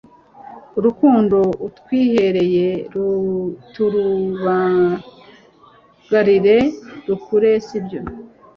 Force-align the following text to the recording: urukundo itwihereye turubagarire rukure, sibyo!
urukundo 0.77 1.37
itwihereye 1.67 2.69
turubagarire 3.71 6.57
rukure, 7.07 7.51
sibyo! 7.67 7.99